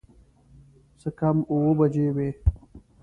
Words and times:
څه 0.99 1.09
کم 1.19 1.37
اووه 1.51 1.73
بجې 1.79 2.07
وې. 2.15 2.29